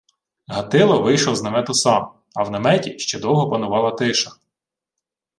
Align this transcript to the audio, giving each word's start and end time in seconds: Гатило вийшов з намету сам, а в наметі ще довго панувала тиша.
Гатило 0.47 1.01
вийшов 1.01 1.35
з 1.35 1.43
намету 1.43 1.73
сам, 1.73 2.11
а 2.35 2.43
в 2.43 2.51
наметі 2.51 2.99
ще 2.99 3.19
довго 3.19 3.49
панувала 3.49 3.91
тиша. 3.91 4.31